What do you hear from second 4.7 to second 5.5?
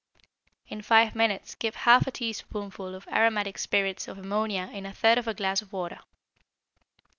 in a third of a